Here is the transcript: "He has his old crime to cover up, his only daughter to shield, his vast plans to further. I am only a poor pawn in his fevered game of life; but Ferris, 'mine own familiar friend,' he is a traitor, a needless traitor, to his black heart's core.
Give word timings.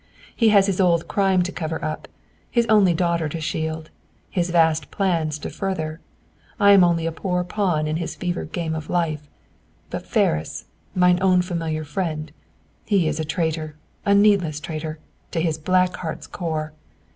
"He 0.35 0.49
has 0.49 0.65
his 0.65 0.81
old 0.81 1.07
crime 1.07 1.43
to 1.43 1.51
cover 1.51 1.85
up, 1.85 2.07
his 2.49 2.65
only 2.69 2.91
daughter 2.95 3.29
to 3.29 3.39
shield, 3.39 3.91
his 4.31 4.49
vast 4.49 4.89
plans 4.89 5.37
to 5.37 5.51
further. 5.51 5.99
I 6.59 6.71
am 6.71 6.83
only 6.83 7.05
a 7.05 7.11
poor 7.11 7.43
pawn 7.43 7.85
in 7.85 7.97
his 7.97 8.15
fevered 8.15 8.51
game 8.51 8.73
of 8.73 8.89
life; 8.89 9.29
but 9.91 10.07
Ferris, 10.07 10.65
'mine 10.95 11.19
own 11.21 11.43
familiar 11.43 11.83
friend,' 11.83 12.31
he 12.83 13.07
is 13.07 13.19
a 13.19 13.23
traitor, 13.23 13.75
a 14.03 14.15
needless 14.15 14.59
traitor, 14.59 14.97
to 15.29 15.39
his 15.39 15.59
black 15.59 15.95
heart's 15.97 16.25
core. 16.25 16.73